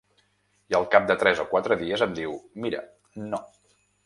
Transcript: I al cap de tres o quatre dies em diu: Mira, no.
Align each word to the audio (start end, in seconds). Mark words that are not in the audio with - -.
I 0.73 0.77
al 0.79 0.87
cap 0.95 1.05
de 1.11 1.17
tres 1.25 1.43
o 1.43 1.45
quatre 1.51 1.79
dies 1.83 2.05
em 2.07 2.17
diu: 2.21 2.35
Mira, 2.65 2.83
no. 3.29 3.47